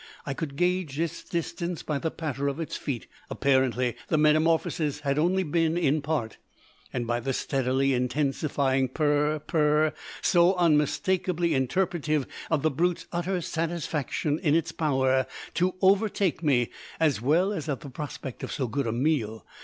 I 0.25 0.33
could 0.33 0.55
gauge 0.55 0.99
its 0.99 1.23
distance 1.23 1.83
by 1.83 1.99
the 1.99 2.09
patter 2.09 2.47
of 2.47 2.59
its 2.59 2.75
feet 2.75 3.05
apparently 3.29 3.95
the 4.07 4.17
metamorphosis 4.17 5.01
had 5.01 5.19
only 5.19 5.43
been 5.43 5.77
in 5.77 6.01
part 6.01 6.37
and 6.91 7.05
by 7.05 7.19
the 7.19 7.33
steadily 7.33 7.93
intensifying 7.93 8.87
purr, 8.89 9.37
purr; 9.37 9.93
so 10.23 10.55
unmistakably 10.55 11.53
interpretative 11.53 12.25
of 12.49 12.63
the 12.63 12.71
brute's 12.71 13.05
utter 13.11 13.41
satisfaction 13.41 14.39
in 14.39 14.55
its 14.55 14.71
power 14.71 15.27
to 15.53 15.75
overtake 15.83 16.41
me, 16.41 16.71
as 16.99 17.21
well 17.21 17.53
as 17.53 17.69
at 17.69 17.81
the 17.81 17.89
prospect 17.91 18.41
of 18.43 18.51
so 18.51 18.65
good 18.67 18.87
a 18.87 18.91
meal. 18.91 19.45